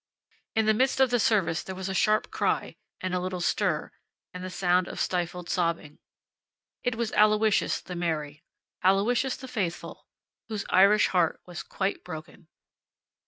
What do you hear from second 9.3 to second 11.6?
the faithful, whose Irish heart